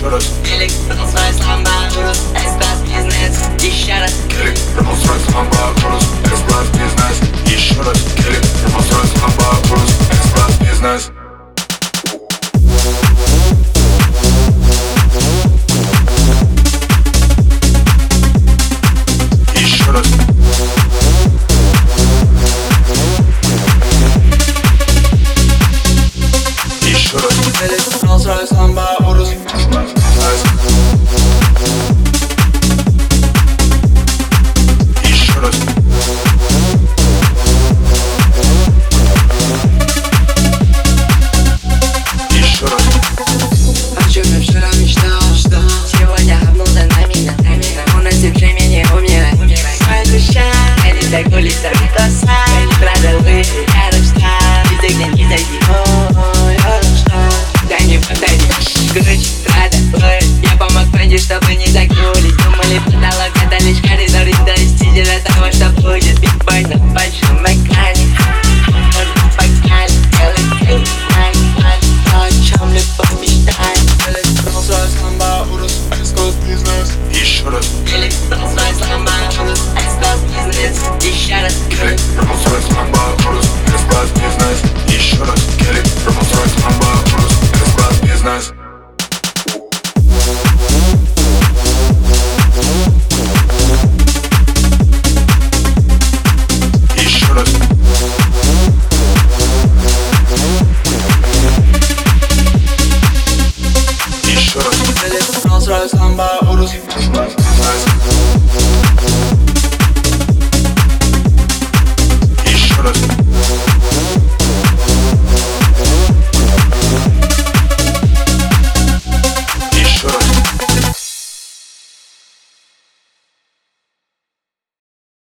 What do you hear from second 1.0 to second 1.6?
weiß